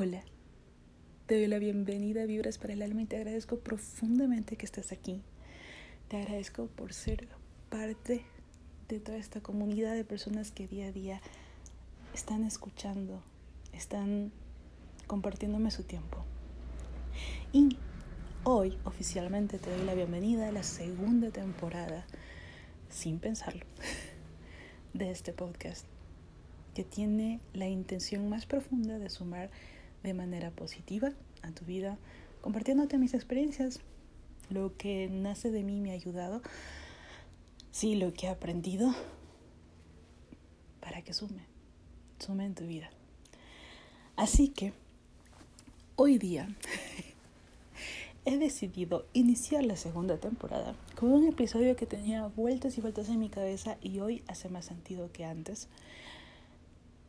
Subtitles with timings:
[0.00, 0.22] Hola,
[1.26, 4.92] te doy la bienvenida a Vibras para el Alma y te agradezco profundamente que estés
[4.92, 5.22] aquí.
[6.06, 7.26] Te agradezco por ser
[7.68, 8.22] parte
[8.88, 11.20] de toda esta comunidad de personas que día a día
[12.14, 13.24] están escuchando,
[13.72, 14.30] están
[15.08, 16.24] compartiéndome su tiempo.
[17.52, 17.76] Y
[18.44, 22.06] hoy oficialmente te doy la bienvenida a la segunda temporada,
[22.88, 23.66] sin pensarlo,
[24.94, 25.86] de este podcast
[26.76, 29.50] que tiene la intención más profunda de sumar
[30.02, 31.12] de manera positiva
[31.42, 31.98] a tu vida,
[32.40, 33.80] compartiéndote mis experiencias,
[34.50, 36.42] lo que nace de mí me ha ayudado,
[37.70, 38.94] sí, lo que he aprendido,
[40.80, 41.44] para que sume,
[42.18, 42.90] sume en tu vida.
[44.16, 44.72] Así que
[45.96, 46.48] hoy día
[48.24, 53.20] he decidido iniciar la segunda temporada con un episodio que tenía vueltas y vueltas en
[53.20, 55.68] mi cabeza y hoy hace más sentido que antes.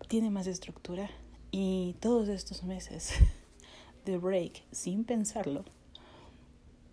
[0.08, 1.10] Tiene más estructura
[1.52, 3.14] y todos estos meses
[4.06, 5.66] de break, sin pensarlo,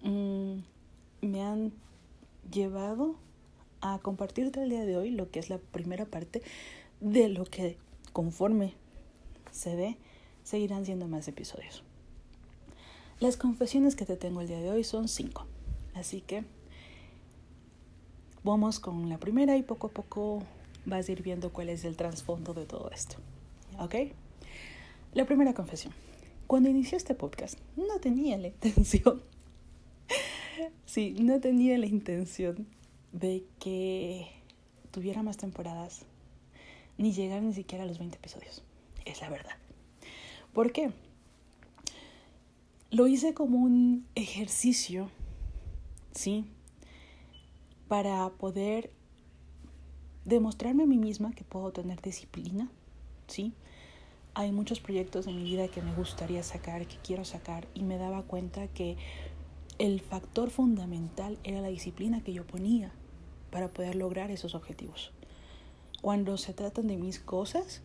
[0.03, 0.59] mm,
[1.23, 1.73] me han
[2.51, 3.17] llevado
[3.81, 6.43] a compartirte el día de hoy lo que es la primera parte
[7.01, 7.77] de lo que
[8.13, 8.75] conforme
[9.51, 9.97] se ve
[10.45, 11.83] seguirán siendo más episodios.
[13.19, 15.47] Las confesiones que te tengo el día de hoy son cinco,
[15.95, 16.45] así que
[18.45, 20.43] vamos con la primera y poco a poco
[20.85, 23.17] vas a ir viendo cuál es el trasfondo de todo esto.
[23.79, 23.95] ¿Ok?
[25.13, 25.93] La primera confesión.
[26.47, 29.23] Cuando inicié este podcast, no tenía la intención,
[30.87, 32.67] sí, no tenía la intención
[33.13, 34.29] de que
[34.91, 36.05] tuviera más temporadas,
[36.99, 38.63] ni llegar ni siquiera a los 20 episodios.
[39.05, 39.57] Es la verdad.
[40.53, 40.91] ¿Por qué?
[42.91, 45.11] Lo hice como un ejercicio,
[46.13, 46.45] ¿sí?
[47.89, 48.91] Para poder
[50.25, 52.71] demostrarme a mí misma que puedo tener disciplina,
[53.27, 53.53] ¿sí?
[54.39, 57.97] Hay muchos proyectos en mi vida que me gustaría sacar, que quiero sacar, y me
[57.97, 58.99] daba cuenta que
[59.79, 62.93] el factor fundamental era la disciplina que yo ponía
[63.51, 65.11] para poder lograr esos objetivos.
[66.03, 67.81] Cuando se tratan de mis cosas,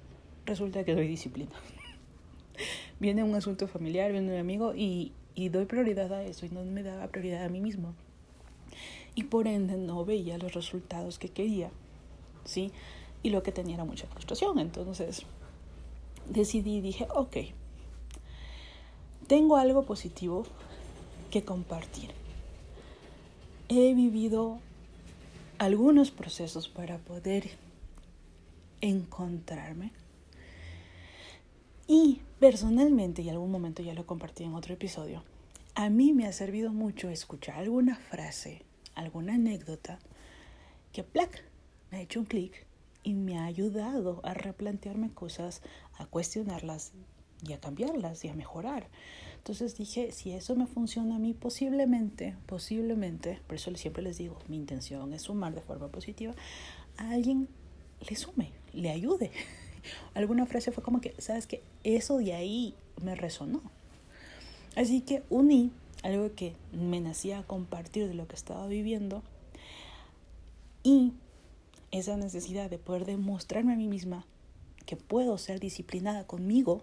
[0.45, 1.51] resulta que doy disciplina.
[2.99, 6.65] viene un asunto familiar, viene un amigo y, y doy prioridad a eso y no
[6.65, 7.93] me daba prioridad a mí mismo.
[9.15, 11.71] Y por ende no veía los resultados que quería,
[12.43, 12.73] ¿sí?
[13.23, 14.59] Y lo que tenía era mucha frustración.
[14.59, 15.25] Entonces,
[16.31, 17.37] decidí dije, ok,
[19.27, 20.45] tengo algo positivo
[21.29, 22.11] que compartir.
[23.69, 24.59] He vivido
[25.57, 27.51] algunos procesos para poder
[28.81, 29.91] encontrarme.
[31.87, 35.23] Y personalmente, y algún momento ya lo compartí en otro episodio,
[35.75, 38.63] a mí me ha servido mucho escuchar alguna frase,
[38.95, 39.99] alguna anécdota
[40.91, 41.43] que, plac,
[41.89, 42.65] me ha hecho un clic
[43.03, 45.61] y me ha ayudado a replantearme cosas,
[45.97, 46.91] a cuestionarlas
[47.45, 48.87] y a cambiarlas y a mejorar.
[49.37, 54.37] Entonces dije, si eso me funciona a mí, posiblemente, posiblemente, por eso siempre les digo,
[54.47, 56.33] mi intención es sumar de forma positiva,
[56.97, 57.47] a alguien
[58.07, 59.31] le sume, le ayude.
[60.13, 63.61] Alguna frase fue como que, ¿sabes que Eso de ahí me resonó.
[64.75, 65.71] Así que uní
[66.03, 69.23] algo que me nacía a compartir de lo que estaba viviendo
[70.83, 71.13] y
[71.91, 74.25] esa necesidad de poder demostrarme a mí misma
[74.85, 76.81] que puedo ser disciplinada conmigo,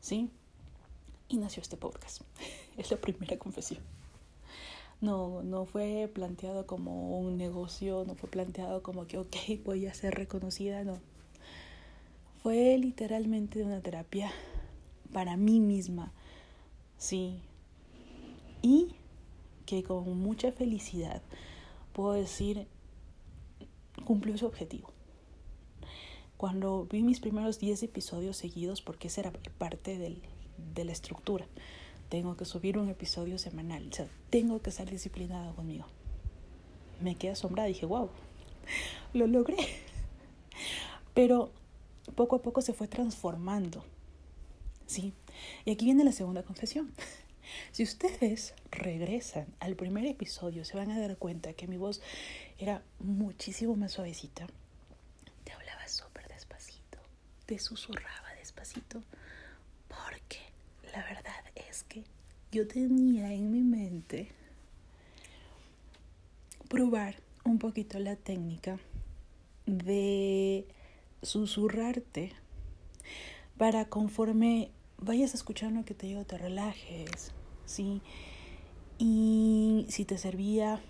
[0.00, 0.30] ¿sí?
[1.28, 2.22] Y nació este podcast.
[2.76, 3.82] Es la primera confesión.
[5.00, 9.94] No, no fue planteado como un negocio, no fue planteado como que, ok, voy a
[9.94, 10.98] ser reconocida, no.
[12.42, 14.30] Fue literalmente una terapia
[15.12, 16.12] para mí misma,
[16.96, 17.40] sí.
[18.62, 18.94] Y
[19.66, 21.22] que con mucha felicidad
[21.92, 22.66] puedo decir,
[24.04, 24.92] cumplió su objetivo.
[26.36, 30.22] Cuando vi mis primeros 10 episodios seguidos, porque esa era parte del,
[30.74, 31.46] de la estructura,
[32.08, 35.86] tengo que subir un episodio semanal, o sea, tengo que ser disciplinada conmigo.
[37.00, 38.10] Me quedé asombrada, dije, wow,
[39.12, 39.56] lo logré.
[41.14, 41.52] Pero
[42.14, 43.84] poco a poco se fue transformando.
[44.86, 45.12] ¿Sí?
[45.64, 46.92] Y aquí viene la segunda confesión.
[47.72, 52.00] Si ustedes regresan al primer episodio, se van a dar cuenta que mi voz
[52.60, 54.46] era muchísimo más suavecita.
[55.44, 56.98] Te hablaba súper despacito,
[57.46, 59.02] te susurraba despacito,
[59.88, 60.38] porque
[60.92, 62.04] la verdad es que
[62.52, 64.30] yo tenía en mi mente
[66.68, 68.78] probar un poquito la técnica
[69.64, 70.66] de
[71.22, 72.32] susurrarte
[73.56, 75.34] para conforme vayas
[75.74, 77.32] lo que te digo, te relajes,
[77.64, 78.02] ¿sí?
[78.98, 80.82] Y si te servía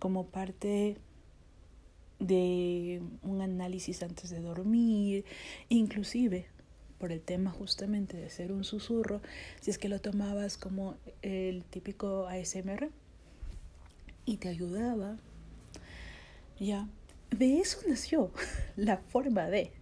[0.00, 0.96] como parte
[2.18, 5.24] de un análisis antes de dormir,
[5.68, 6.46] inclusive
[6.98, 9.22] por el tema justamente de ser un susurro,
[9.60, 12.90] si es que lo tomabas como el típico ASMR
[14.26, 15.16] y te ayudaba,
[16.58, 16.88] ya,
[17.30, 18.30] de eso nació
[18.76, 19.72] la forma de.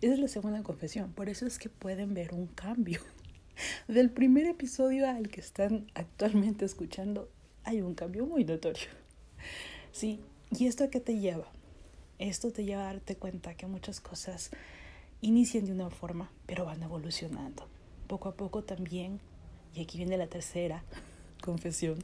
[0.00, 3.00] Esa es la segunda confesión, por eso es que pueden ver un cambio.
[3.88, 7.30] Del primer episodio al que están actualmente escuchando,
[7.62, 9.03] hay un cambio muy notorio.
[9.92, 10.20] Sí,
[10.50, 11.46] ¿y esto a qué te lleva?
[12.18, 14.50] Esto te lleva a darte cuenta que muchas cosas
[15.20, 17.66] inician de una forma, pero van evolucionando.
[18.06, 19.20] Poco a poco también,
[19.74, 20.84] y aquí viene la tercera
[21.42, 22.02] confesión,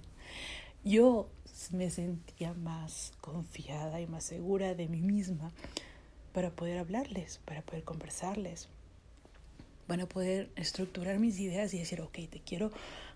[0.84, 1.28] yo
[1.72, 5.52] me sentía más confiada y más segura de mí misma
[6.32, 8.68] para poder hablarles, para poder conversarles,
[9.86, 12.70] para poder estructurar mis ideas y decir, ok, te quiero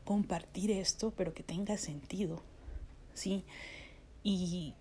[0.04, 2.42] compartir esto, pero que tenga sentido,
[3.14, 3.44] ¿sí?
[4.24, 4.74] Y,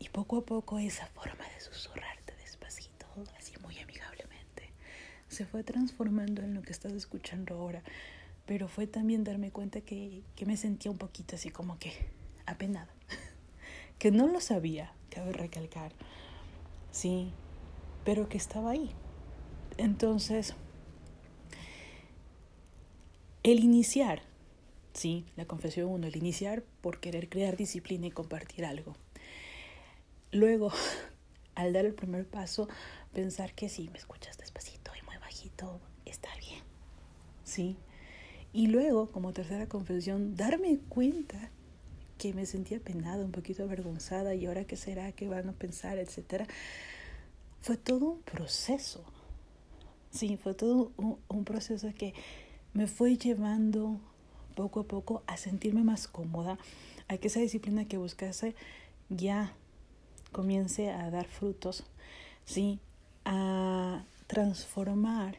[0.00, 3.06] y poco a poco esa forma de susurrarte despacito,
[3.38, 4.72] así muy amigablemente,
[5.28, 7.82] se fue transformando en lo que estás escuchando ahora.
[8.46, 11.92] Pero fue también darme cuenta que, que me sentía un poquito así como que
[12.46, 12.92] apenada.
[13.98, 15.92] que no lo sabía, cabe recalcar.
[16.90, 17.30] Sí,
[18.04, 18.90] pero que estaba ahí.
[19.76, 20.54] Entonces,
[23.42, 24.22] el iniciar,
[24.98, 28.96] sí, la confesión uno, el iniciar por querer crear disciplina y compartir algo.
[30.32, 30.72] Luego,
[31.54, 32.68] al dar el primer paso,
[33.12, 36.62] pensar que sí, me escuchas despacito y muy bajito, está bien.
[37.44, 37.76] Sí.
[38.52, 41.50] Y luego, como tercera confesión, darme cuenta
[42.18, 45.98] que me sentía penada, un poquito avergonzada y ahora qué será, qué van a pensar,
[45.98, 46.46] etcétera.
[47.60, 49.04] Fue todo un proceso.
[50.10, 52.14] Sí, fue todo un, un proceso que
[52.72, 54.00] me fue llevando
[54.58, 56.58] poco a poco a sentirme más cómoda,
[57.06, 58.56] a que esa disciplina que buscase
[59.08, 59.52] ya
[60.32, 61.84] comience a dar frutos,
[62.44, 62.80] ¿sí?
[63.24, 65.38] A transformar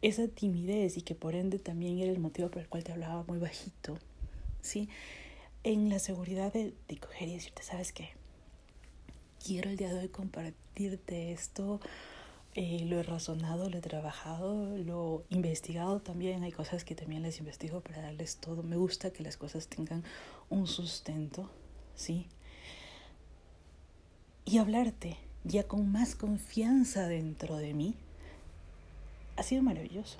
[0.00, 3.24] esa timidez y que por ende también era el motivo por el cual te hablaba
[3.24, 3.98] muy bajito,
[4.60, 4.88] ¿sí?
[5.64, 8.10] En la seguridad de, de coger y decirte, ¿sabes qué?
[9.44, 11.80] Quiero el día de hoy compartirte esto,
[12.54, 16.44] eh, lo he razonado, lo he trabajado, lo he investigado también.
[16.44, 18.62] Hay cosas que también les investigo para darles todo.
[18.62, 20.04] Me gusta que las cosas tengan
[20.50, 21.50] un sustento,
[21.96, 22.28] ¿sí?
[24.44, 27.94] Y hablarte ya con más confianza dentro de mí
[29.36, 30.18] ha sido maravilloso.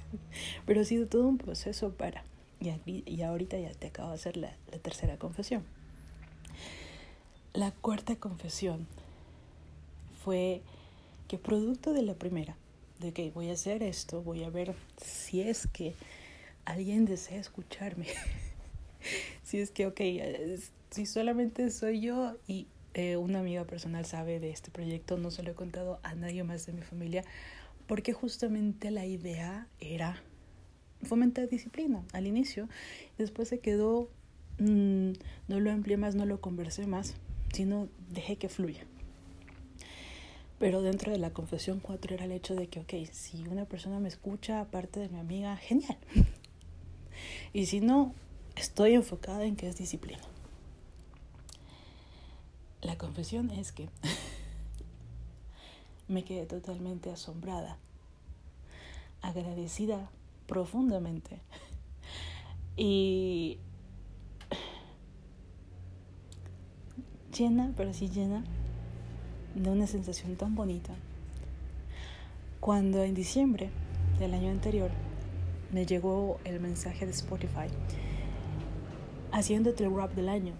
[0.66, 2.24] Pero ha sido todo un proceso para
[2.60, 5.62] y, ahorita ya te acabo de hacer la, la tercera confesión.
[7.52, 8.86] La cuarta confesión
[10.24, 10.62] fue
[11.28, 12.56] que producto de la primera,
[13.00, 15.94] de que voy a hacer esto, voy a ver si es que
[16.64, 18.06] alguien desea escucharme,
[19.42, 20.00] si es que, ok,
[20.90, 25.42] si solamente soy yo y eh, una amiga personal sabe de este proyecto, no se
[25.42, 27.24] lo he contado a nadie más de mi familia,
[27.86, 30.22] porque justamente la idea era
[31.02, 32.68] fomentar disciplina al inicio.
[33.18, 34.08] Después se quedó,
[34.58, 35.12] mm,
[35.48, 37.14] no lo amplié más, no lo conversé más,
[37.52, 38.86] sino dejé que fluya.
[40.58, 44.00] Pero dentro de la confesión 4 era el hecho de que, ok, si una persona
[44.00, 45.98] me escucha aparte de mi amiga, genial.
[47.52, 48.14] Y si no,
[48.56, 50.22] estoy enfocada en que es disciplina.
[52.80, 53.88] La confesión es que
[56.08, 57.76] me quedé totalmente asombrada,
[59.22, 60.10] agradecida
[60.46, 61.40] profundamente.
[62.78, 63.58] Y
[67.32, 68.44] llena, pero sí llena
[69.56, 70.94] de una sensación tan bonita.
[72.60, 73.70] Cuando en diciembre
[74.18, 74.90] del año anterior
[75.72, 77.68] me llegó el mensaje de Spotify
[79.32, 80.52] haciéndote el rap del año.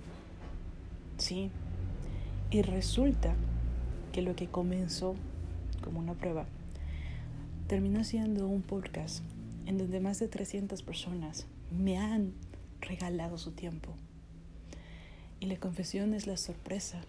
[1.19, 1.51] Sí.
[2.51, 3.35] Y resulta
[4.13, 5.15] que lo que comenzó
[5.83, 6.47] como una prueba
[7.67, 9.23] terminó siendo un podcast
[9.67, 12.33] en donde más de 300 personas me han
[12.81, 13.93] regalado su tiempo.
[15.39, 17.03] Y la confesión es la sorpresa.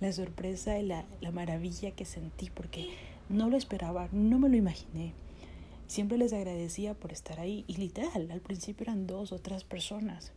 [0.00, 2.90] La sorpresa y la, la, maravilla que sentí porque
[3.28, 5.12] no lo esperaba, no me lo imaginé.
[5.86, 10.32] Siempre les agradecía por estar ahí y literal, al principio eran dos o tres personas.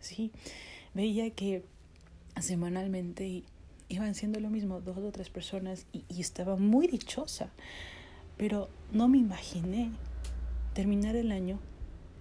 [0.00, 0.30] Sí,
[0.94, 1.64] veía que
[2.40, 3.42] semanalmente
[3.88, 7.50] iban siendo lo mismo, dos o tres personas y, y estaba muy dichosa.
[8.36, 9.90] Pero no me imaginé
[10.74, 11.58] terminar el año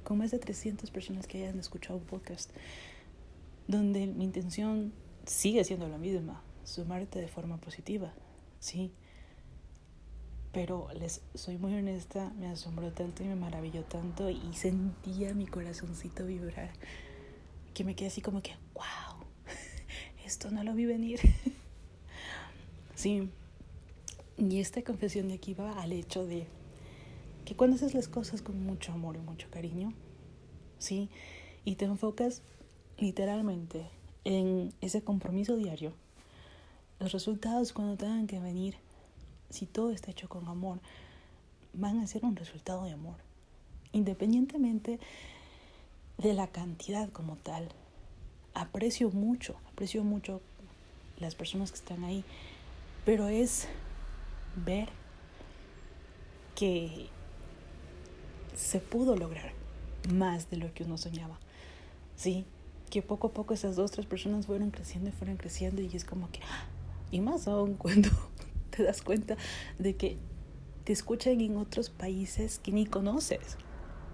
[0.08, 2.50] con más de 300 personas que hayan escuchado un podcast,
[3.68, 4.94] donde mi intención
[5.26, 8.14] sigue siendo la misma, sumarte de forma positiva,
[8.60, 8.92] sí.
[10.52, 15.48] Pero les soy muy honesta, me asombró tanto y me maravilló tanto y sentía mi
[15.48, 16.72] corazoncito vibrar,
[17.74, 19.26] que me quedé así como que, wow,
[20.26, 21.22] esto no lo vi venir.
[22.96, 23.30] sí,
[24.38, 26.48] Y esta confesión de aquí va al hecho de
[27.46, 29.94] que cuando haces las cosas con mucho amor y mucho cariño,
[30.80, 31.10] ¿sí?
[31.64, 32.42] Y te enfocas
[32.98, 33.90] literalmente
[34.26, 35.94] en ese compromiso diario,
[37.00, 38.76] los resultados cuando tengan que venir,
[39.50, 40.80] si todo está hecho con amor,
[41.74, 43.16] van a ser un resultado de amor,
[43.92, 45.00] independientemente
[46.18, 47.70] de la cantidad como tal.
[48.54, 50.42] Aprecio mucho, aprecio mucho
[51.20, 52.24] las personas que están ahí,
[53.06, 53.68] pero es
[54.56, 54.90] ver
[56.56, 57.10] que
[58.56, 59.54] se pudo lograr
[60.12, 61.38] más de lo que uno soñaba.
[62.16, 62.46] Sí,
[62.90, 66.04] que poco a poco esas dos, tres personas fueron creciendo y fueron creciendo y es
[66.04, 66.77] como que, ¡ah!
[67.12, 68.10] Y más aún cuando
[68.70, 69.38] te das cuenta
[69.80, 70.18] de que
[70.84, 73.58] te escuchan en otros países que ni conoces,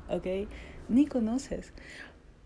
[0.10, 0.50] ¿ok?
[0.90, 1.72] Ni conoces,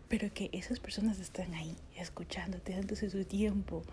[0.09, 3.83] pero que esas personas están ahí escuchándote, dándose su tiempo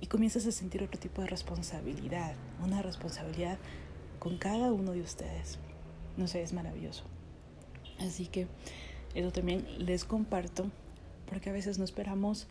[0.00, 3.58] y comienzas a sentir otro tipo de responsabilidad, una responsabilidad
[4.18, 5.58] con cada uno de ustedes.
[6.16, 7.04] No sé, es maravilloso.
[8.00, 8.46] Así que
[9.14, 10.70] eso también les comparto
[11.26, 12.46] porque a veces no esperamos,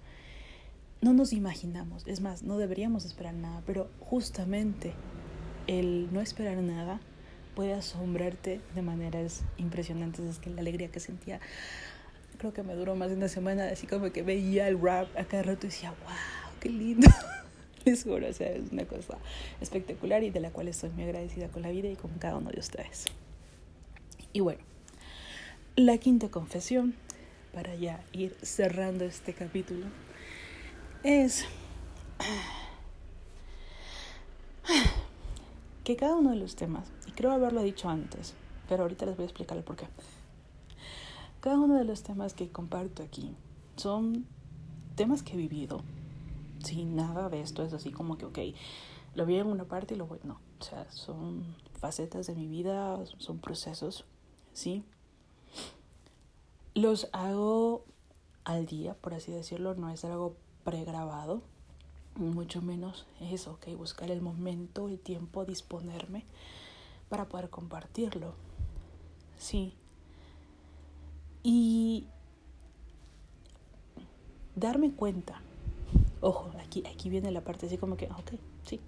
[1.02, 4.94] no nos imaginamos, es más, no deberíamos esperar nada, pero justamente
[5.68, 7.00] el no esperar nada
[7.56, 10.26] puede asombrarte de maneras impresionantes.
[10.26, 11.40] Es que la alegría que sentía,
[12.38, 15.26] creo que me duró más de una semana, así como que veía el rap a
[15.26, 17.08] cada rato y decía, wow, qué lindo.
[17.86, 19.18] Les juro, o sea, es una cosa
[19.60, 22.50] espectacular y de la cual estoy muy agradecida con la vida y con cada uno
[22.50, 23.06] de ustedes.
[24.32, 24.62] Y bueno,
[25.76, 26.96] la quinta confesión,
[27.54, 29.86] para ya ir cerrando este capítulo,
[31.04, 31.46] es
[35.84, 38.34] que cada uno de los temas, y creo haberlo dicho antes,
[38.70, 39.88] pero ahorita les voy a explicar el por qué.
[41.42, 43.36] Cada uno de los temas que comparto aquí
[43.76, 44.26] son
[44.96, 45.82] temas que he vivido.
[46.64, 48.40] Sin nada de esto es así como que, ok,
[49.16, 50.20] lo vi en una parte y lo voy.
[50.24, 51.44] No, o sea, son
[51.80, 54.06] facetas de mi vida, son procesos,
[54.54, 54.86] ¿sí?
[56.74, 57.84] Los hago
[58.46, 61.42] al día, por así decirlo, no es algo pregrabado,
[62.16, 66.26] mucho menos eso, ok, buscar el momento, el tiempo, disponerme
[67.10, 68.34] para poder compartirlo.
[69.38, 69.74] Sí.
[71.44, 72.08] Y
[74.56, 75.42] darme cuenta,
[76.22, 78.34] ojo, aquí, aquí viene la parte así como que, ok,
[78.66, 78.80] sí.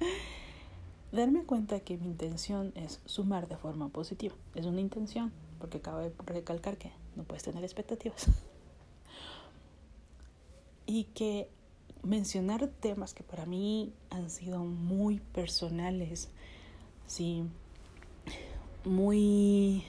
[1.12, 4.34] darme cuenta que mi intención es sumar de forma positiva.
[4.54, 8.26] Es una intención, porque acabo de recalcar que no puedes tener expectativas.
[10.86, 11.48] y que
[12.02, 16.28] mencionar temas que para mí han sido muy personales,
[17.06, 17.44] sí,
[18.84, 19.84] muy,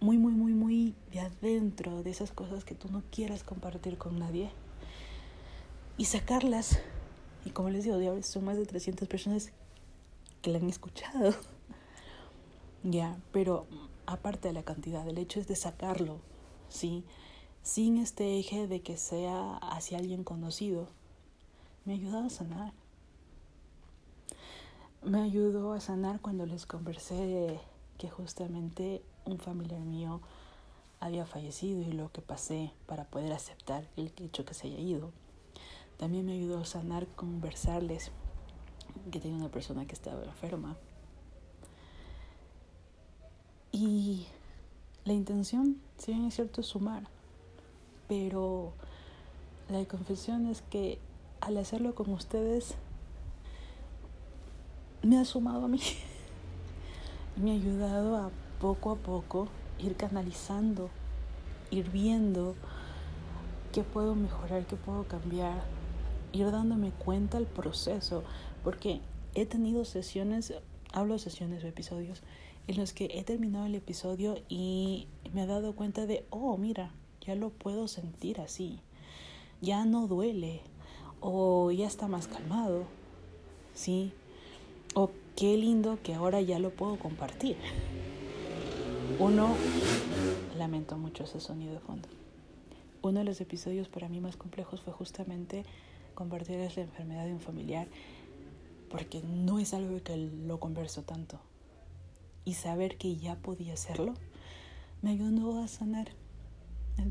[0.00, 4.18] muy, muy, muy, muy de adentro, de esas cosas que tú no quieras compartir con
[4.18, 4.50] nadie,
[5.96, 6.78] y sacarlas,
[7.44, 9.52] y como les digo, son más de 300 personas
[10.42, 11.34] que la han escuchado,
[12.82, 13.66] ya, pero
[14.06, 16.20] aparte de la cantidad, el hecho es de sacarlo,
[16.68, 17.04] ¿sí?
[17.64, 20.86] Sin este eje de que sea hacia alguien conocido.
[21.86, 22.72] Me ayudó a sanar.
[25.02, 27.58] Me ayudó a sanar cuando les conversé
[27.98, 30.20] que justamente un familiar mío
[31.00, 35.10] había fallecido y lo que pasé para poder aceptar el hecho que se haya ido.
[35.96, 38.12] También me ayudó a sanar conversarles
[39.10, 40.76] que tenía una persona que estaba enferma
[43.72, 44.26] y
[45.04, 47.08] la intención, si bien es cierto, es sumar,
[48.08, 48.72] pero
[49.68, 50.98] la confesión es que
[51.40, 52.74] al hacerlo con ustedes,
[55.02, 55.80] me ha sumado a mí.
[57.36, 58.30] me ha ayudado a
[58.60, 60.88] poco a poco ir canalizando,
[61.70, 62.54] ir viendo
[63.72, 65.62] qué puedo mejorar, qué puedo cambiar,
[66.32, 68.22] ir dándome cuenta el proceso,
[68.62, 69.00] porque
[69.34, 70.54] he tenido sesiones,
[70.92, 72.22] hablo de sesiones o episodios,
[72.66, 76.92] en los que he terminado el episodio y me he dado cuenta de, oh, mira,
[77.26, 78.80] ya lo puedo sentir así,
[79.60, 80.60] ya no duele,
[81.20, 82.84] o ya está más calmado,
[83.74, 84.12] ¿sí?
[84.94, 87.56] O qué lindo que ahora ya lo puedo compartir.
[89.18, 89.54] Uno,
[90.58, 92.08] lamento mucho ese sonido de fondo.
[93.02, 95.64] Uno de los episodios para mí más complejos fue justamente
[96.14, 97.88] compartir la enfermedad de un familiar,
[98.90, 101.38] porque no es algo que lo converso tanto
[102.44, 104.14] y saber que ya podía hacerlo,
[105.02, 106.08] me ayudó a sanar,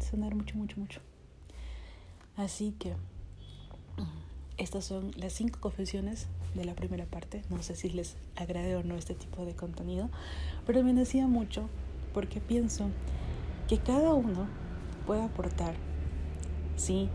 [0.02, 1.02] sanar mucho, mucho, mucho.
[2.36, 2.96] Así que
[4.58, 7.44] estas son las cinco confesiones de la primera parte.
[7.50, 10.10] No sé si les agrade o no este tipo de contenido,
[10.66, 11.70] pero me decía mucho
[12.13, 12.90] porque pienso
[13.68, 14.48] que cada uno
[15.06, 15.75] puede aportar,
[16.75, 17.10] sí,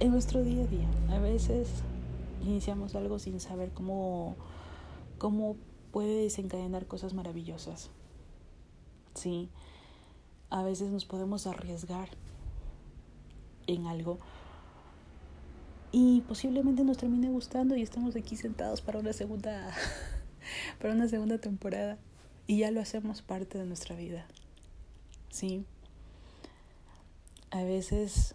[0.00, 0.88] en nuestro día a día.
[1.10, 1.68] A veces
[2.42, 4.36] iniciamos algo sin saber cómo,
[5.18, 5.56] cómo
[5.90, 7.90] puede desencadenar cosas maravillosas.
[9.14, 9.48] Sí,
[10.52, 12.10] a veces nos podemos arriesgar
[13.66, 14.18] en algo
[15.92, 19.72] y posiblemente nos termine gustando y estamos aquí sentados para una segunda
[20.78, 21.96] para una segunda temporada
[22.46, 24.26] y ya lo hacemos parte de nuestra vida.
[25.30, 25.64] Sí.
[27.50, 28.34] A veces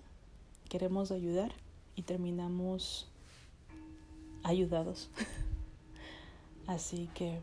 [0.70, 1.54] queremos ayudar
[1.96, 3.08] y terminamos
[4.42, 5.12] ayudados.
[6.66, 7.42] Así que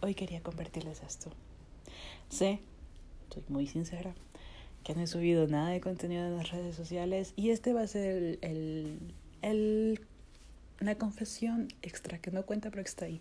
[0.00, 1.30] hoy quería compartirles esto.
[2.28, 2.60] Sé,
[3.32, 4.14] soy muy sincera,
[4.84, 7.86] que no he subido nada de contenido en las redes sociales y este va a
[7.86, 8.98] ser el,
[9.42, 10.00] el,
[10.80, 13.20] la confesión extra que no cuenta pero que está ahí.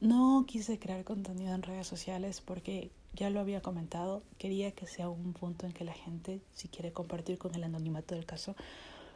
[0.00, 5.08] No quise crear contenido en redes sociales porque ya lo había comentado, quería que sea
[5.08, 8.56] un punto en que la gente, si quiere compartir con el anonimato del caso,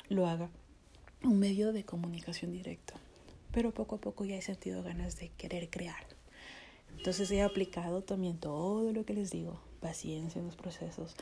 [0.09, 0.49] lo haga.
[1.23, 2.95] Un medio de comunicación directo.
[3.53, 6.16] Pero poco a poco ya he sentido ganas de querer crear.
[7.07, 11.15] Entonces he aplicado también todo lo que les digo, paciencia en los procesos,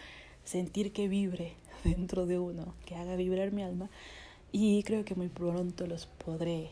[0.43, 3.91] sentir que vibre dentro de uno, que haga vibrar mi alma
[4.51, 6.71] y creo que muy pronto los podré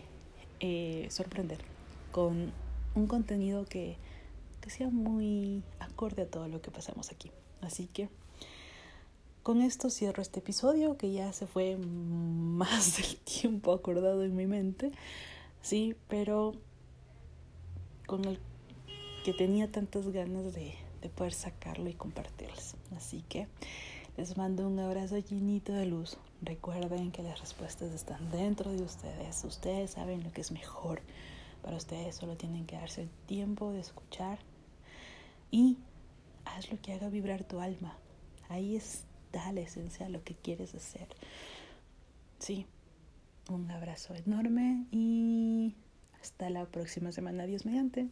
[0.60, 1.58] eh, sorprender
[2.10, 2.54] con
[2.94, 3.98] un contenido que,
[4.62, 7.30] que sea muy acorde a todo lo que pasamos aquí.
[7.60, 8.08] Así que
[9.42, 14.46] con esto cierro este episodio que ya se fue más del tiempo acordado en mi
[14.46, 14.90] mente,
[15.60, 16.54] sí, pero
[18.06, 18.38] con el
[19.24, 22.76] que tenía tantas ganas de, de poder sacarlo y compartirles.
[22.96, 23.46] Así que
[24.16, 26.18] les mando un abrazo llenito de luz.
[26.42, 29.44] Recuerden que las respuestas están dentro de ustedes.
[29.44, 31.02] Ustedes saben lo que es mejor
[31.62, 32.16] para ustedes.
[32.16, 34.38] Solo tienen que darse el tiempo de escuchar
[35.50, 35.78] y
[36.44, 37.96] haz lo que haga vibrar tu alma.
[38.48, 41.08] Ahí está la esencia de lo que quieres hacer.
[42.38, 42.66] Sí,
[43.48, 45.74] un abrazo enorme y
[46.20, 47.46] hasta la próxima semana.
[47.46, 48.08] Dios mediante.